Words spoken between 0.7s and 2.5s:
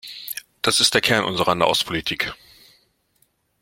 ist der Kern unserer Nahostpolitik.